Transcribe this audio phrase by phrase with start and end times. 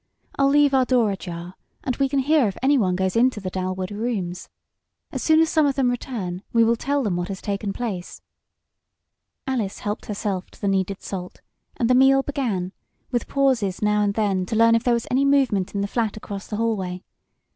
[0.35, 1.53] "I'll leave our door ajar,
[1.83, 4.49] and we can hear if anyone goes into the Dalwood rooms.
[5.11, 8.19] As soon as some of them return we will tell them what has taken place."
[9.45, 11.41] Alice helped herself to the needed salt,
[11.77, 12.71] and the meal began,
[13.11, 16.17] with pauses now and then to learn if there was any movement in the flat
[16.17, 17.03] across the hallway.